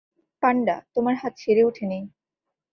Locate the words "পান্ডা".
0.43-0.75